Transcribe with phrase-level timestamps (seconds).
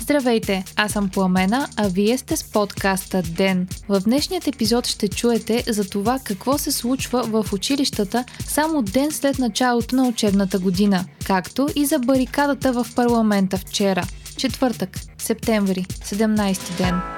[0.00, 3.68] Здравейте, аз съм Пламена, а вие сте с подкаста ДЕН.
[3.88, 9.38] В днешният епизод ще чуете за това какво се случва в училищата само ден след
[9.38, 14.02] началото на учебната година, както и за барикадата в парламента вчера.
[14.36, 17.17] Четвъртък, септември, 17 ден.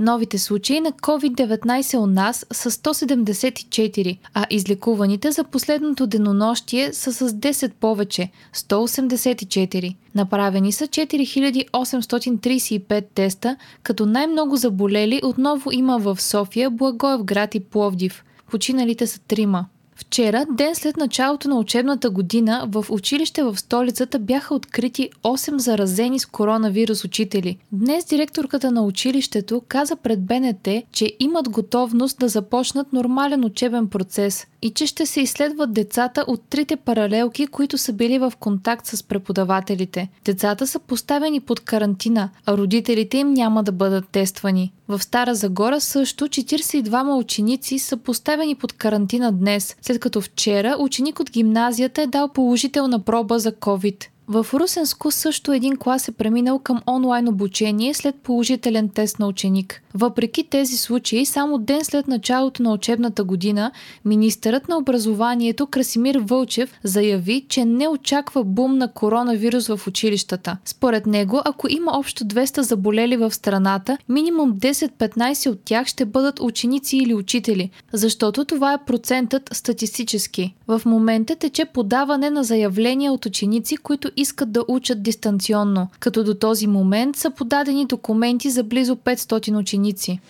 [0.00, 7.30] Новите случаи на COVID-19 у нас са 174, а излекуваните за последното денонощие са с
[7.30, 9.96] 10 повече– 184.
[10.14, 18.24] Направени са 4835 теста, като най-много заболели отново има в София, Благоевград и Пловдив.
[18.50, 19.66] Починалите са трима.
[20.00, 26.18] Вчера, ден след началото на учебната година, в училище в столицата бяха открити 8 заразени
[26.18, 27.58] с коронавирус учители.
[27.72, 34.46] Днес директорката на училището каза пред БНТ, че имат готовност да започнат нормален учебен процес
[34.62, 39.02] и че ще се изследват децата от трите паралелки, които са били в контакт с
[39.02, 40.08] преподавателите.
[40.24, 44.72] Децата са поставени под карантина, а родителите им няма да бъдат тествани.
[44.88, 51.20] В Стара Загора също 42 ученици са поставени под карантина днес, след като вчера ученик
[51.20, 54.06] от гимназията е дал положителна проба за COVID.
[54.30, 59.82] В Русенско също един клас е преминал към онлайн обучение след положителен тест на ученик.
[59.94, 63.70] Въпреки тези случаи, само ден след началото на учебната година,
[64.04, 70.56] министърът на образованието Красимир Вълчев заяви, че не очаква бум на коронавирус в училищата.
[70.64, 76.40] Според него, ако има общо 200 заболели в страната, минимум 10-15 от тях ще бъдат
[76.40, 80.54] ученици или учители, защото това е процентът статистически.
[80.66, 86.34] В момента тече подаване на заявления от ученици, които искат да учат дистанционно, като до
[86.34, 90.20] този момент са подадени документи за близо 500 ученици.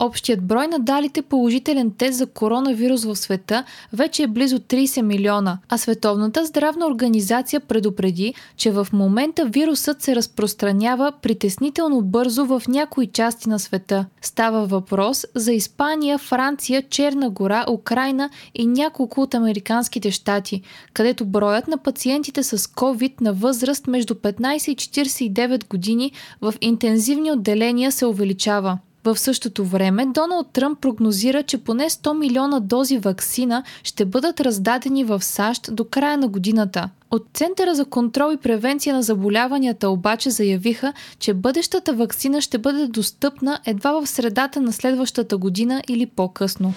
[0.00, 5.58] Общият брой на далите положителен тест за коронавирус в света вече е близо 30 милиона,
[5.68, 13.06] а Световната здравна организация предупреди, че в момента вирусът се разпространява притеснително бързо в някои
[13.06, 14.06] части на света.
[14.22, 21.68] Става въпрос за Испания, Франция, Черна гора, Украина и няколко от американските щати, където броят
[21.68, 28.06] на пациентите с COVID на възраст между 15 и 49 години в интензивни отделения се
[28.06, 28.78] увеличава.
[29.08, 35.04] В същото време Доналд Тръмп прогнозира, че поне 100 милиона дози вакцина ще бъдат раздадени
[35.04, 36.90] в САЩ до края на годината.
[37.10, 42.86] От Центъра за контрол и превенция на заболяванията обаче заявиха, че бъдещата вакцина ще бъде
[42.86, 46.74] достъпна едва в средата на следващата година или по-късно.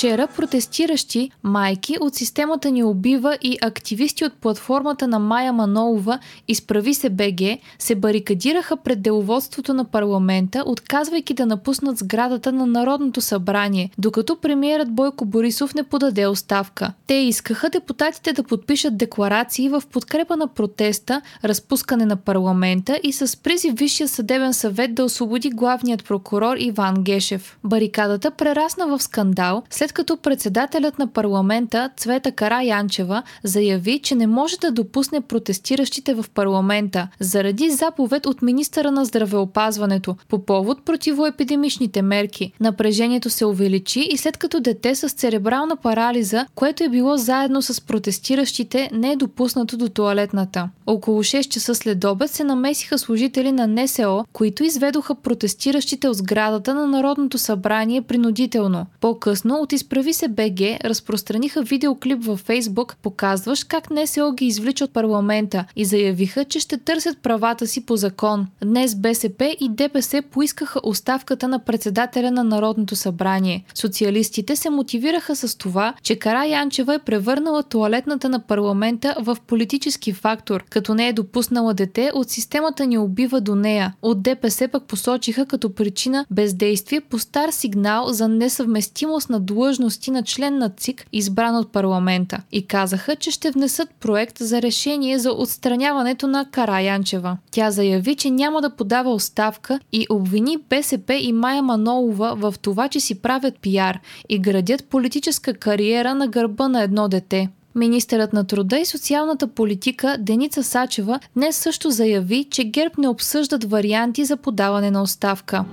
[0.00, 6.18] Вчера протестиращи майки от системата ни убива и активисти от платформата на Майя Манолова
[6.48, 13.20] Изправи се БГ се барикадираха пред деловодството на парламента, отказвайки да напуснат сградата на Народното
[13.20, 16.92] събрание, докато премиерът Бойко Борисов не подаде оставка.
[17.06, 23.36] Те искаха депутатите да подпишат декларации в подкрепа на протеста, разпускане на парламента и с
[23.42, 27.58] призив Висшия съдебен съвет да освободи главният прокурор Иван Гешев.
[27.64, 34.14] Барикадата прерасна в скандал, след след като председателят на парламента Цвета Кара Янчева заяви, че
[34.14, 40.84] не може да допусне протестиращите в парламента заради заповед от министъра на здравеопазването по повод
[40.84, 42.52] противоепидемичните мерки.
[42.60, 47.80] Напрежението се увеличи и след като дете с церебрална парализа, което е било заедно с
[47.80, 50.68] протестиращите, не е допуснато до туалетната.
[50.86, 56.74] Около 6 часа след обед се намесиха служители на НСО, които изведоха протестиращите от сградата
[56.74, 58.86] на Народното събрание принудително.
[59.00, 64.92] По-късно от Изправи се БГ разпространиха видеоклип във Фейсбук, показващ как НСО ги извлича от
[64.92, 68.46] парламента и заявиха, че ще търсят правата си по закон.
[68.64, 73.64] Днес БСП и ДПС поискаха оставката на председателя на Народното събрание.
[73.74, 80.12] Социалистите се мотивираха с това, че Кара Янчева е превърнала туалетната на парламента в политически
[80.12, 83.94] фактор, като не е допуснала дете от системата ни убива до нея.
[84.02, 90.10] От ДПС пък посочиха като причина бездействие по стар сигнал за несъвместимост на длъжност длъжности
[90.10, 95.18] на член на ЦИК, избран от парламента, и казаха, че ще внесат проект за решение
[95.18, 97.36] за отстраняването на Караянчева.
[97.50, 102.88] Тя заяви, че няма да подава оставка и обвини БСП и Майя Манолова в това,
[102.88, 107.48] че си правят пиар и градят политическа кариера на гърба на едно дете.
[107.74, 113.64] Министърът на труда и социалната политика Деница Сачева днес също заяви, че ГЕРБ не обсъждат
[113.64, 115.64] варианти за подаване на оставка.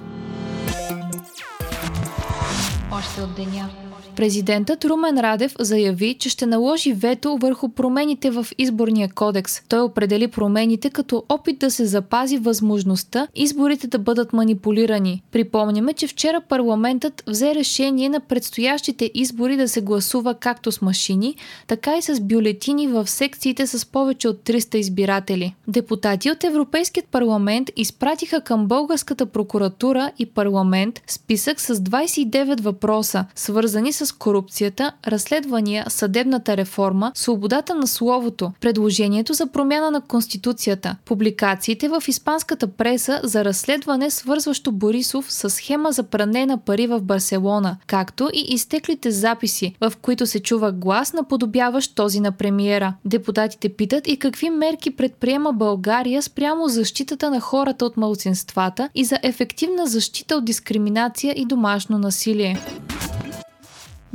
[2.97, 3.69] Още от деня.
[4.15, 9.61] Президентът Румен Радев заяви, че ще наложи вето върху промените в изборния кодекс.
[9.69, 15.23] Той определи промените като опит да се запази възможността изборите да бъдат манипулирани.
[15.31, 21.35] Припомняме, че вчера парламентът взе решение на предстоящите избори да се гласува както с машини,
[21.67, 25.55] така и с бюлетини в секциите с повече от 300 избиратели.
[25.67, 33.86] Депутати от Европейският парламент изпратиха към българската прокуратура и парламент списък с 29 въпроса, свързани
[33.93, 41.87] с с корупцията, разследвания, съдебната реформа, свободата на словото, предложението за промяна на Конституцията, публикациите
[41.87, 47.77] в испанската преса за разследване, свързващо Борисов с схема за пране на пари в Барселона,
[47.87, 52.93] както и изтеклите записи, в които се чува глас наподобяващ този на премиера.
[53.05, 59.19] Депутатите питат и какви мерки предприема България спрямо защитата на хората от малцинствата и за
[59.23, 62.59] ефективна защита от дискриминация и домашно насилие.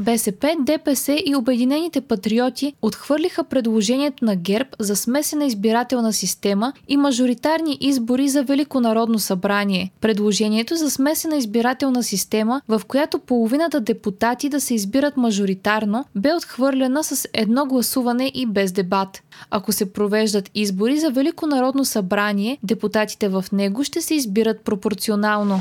[0.03, 7.79] БСП, ДПС и Обединените патриоти отхвърлиха предложението на ГЕРБ за смесена избирателна система и мажоритарни
[7.81, 9.91] избори за Велико народно събрание.
[10.01, 17.05] Предложението за смесена избирателна система, в която половината депутати да се избират мажоритарно, бе отхвърлена
[17.05, 19.23] с едно гласуване и без дебат.
[19.51, 25.61] Ако се провеждат избори за Велико народно събрание, депутатите в него ще се избират пропорционално.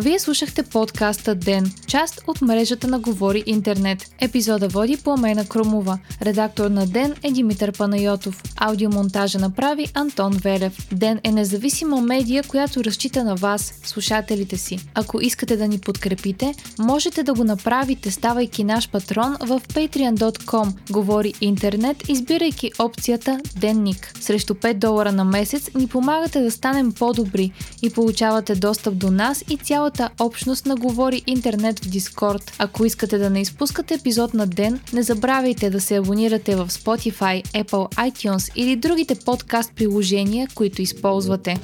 [0.00, 3.98] Вие слушахте подкаста Ден, част от мрежата на Говори Интернет.
[4.20, 5.98] Епизода води Пламена Крумова.
[6.22, 8.42] Редактор на Ден е Димитър Панайотов.
[8.56, 10.88] Аудиомонтажа направи Антон Велев.
[10.92, 14.78] Ден е независима медия, която разчита на вас, слушателите си.
[14.94, 20.72] Ако искате да ни подкрепите, можете да го направите, ставайки наш патрон в patreon.com.
[20.90, 24.12] Говори Интернет, избирайки опцията Денник.
[24.20, 29.44] Срещу 5 долара на месец ни помагате да станем по-добри и получавате достъп до нас
[29.48, 32.52] и цял цялата общност на Говори Интернет в Дискорд.
[32.58, 37.64] Ако искате да не изпускате епизод на ден, не забравяйте да се абонирате в Spotify,
[37.64, 41.58] Apple, iTunes или другите подкаст приложения, които използвате.